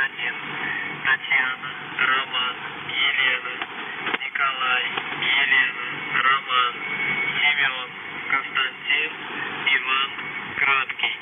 Константин, 0.00 0.34
Татьяна, 1.04 1.68
Роман, 2.08 2.56
Елена, 2.88 3.52
Николай, 4.24 4.84
Елена, 5.20 5.84
Роман, 6.24 6.74
Семен, 7.36 7.88
Константин, 8.30 9.12
Иван, 9.76 10.10
Краткий. 10.56 11.16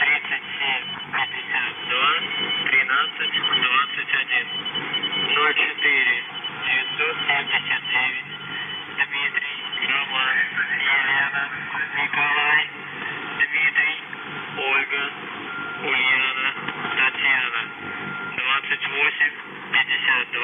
37, 0.00 0.88
52, 1.12 2.24
13, 2.70 3.28
21. 3.60 4.48
04. 5.36 5.83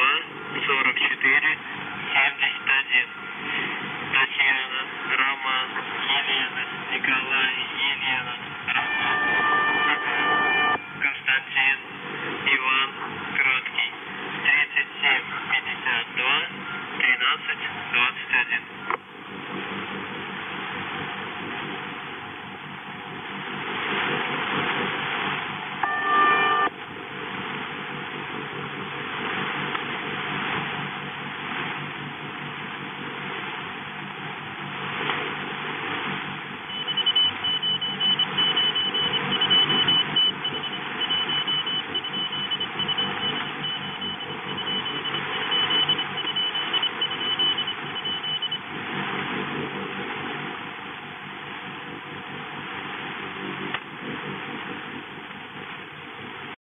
два 0.00 0.16
сорок 0.66 0.96
четыре 0.98 1.58
семьдесят 2.12 2.68
один. 2.80 3.08
Татьяна, 4.12 4.80
Роман, 5.18 5.68
Елена, 6.08 6.64
Николай, 6.92 7.54
Елена, 7.92 8.34
Роман, 8.74 9.18
Константин, 11.02 11.78
Иван, 12.46 12.90
Краткий, 13.36 13.92
тридцать 14.42 14.92
семь 15.02 15.26
пятьдесят 15.52 16.06
два 16.16 16.38
тринадцать 16.98 17.64
двадцать. 17.92 18.19